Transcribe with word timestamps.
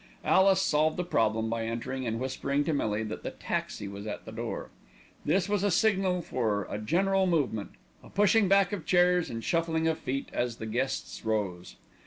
Alice 0.25 0.63
solved 0.63 0.97
the 0.97 1.03
problem 1.03 1.47
by 1.47 1.63
entering 1.67 2.07
and 2.07 2.19
whispering 2.19 2.63
to 2.63 2.73
Millie 2.73 3.03
that 3.03 3.21
the 3.21 3.29
taxi 3.29 3.87
was 3.87 4.07
at 4.07 4.25
the 4.25 4.31
door. 4.31 4.71
This 5.25 5.47
was 5.47 5.61
a 5.63 5.69
signal 5.69 6.23
for 6.23 6.65
a 6.71 6.79
general 6.79 7.27
movement, 7.27 7.73
a 8.03 8.09
pushing 8.09 8.47
back 8.47 8.71
of 8.73 8.83
chairs 8.87 9.29
and 9.29 9.43
shuffling 9.43 9.87
of 9.87 9.99
feet 9.99 10.29
as 10.33 10.55
the 10.55 10.65
guests 10.65 11.23
rose. 11.23 11.75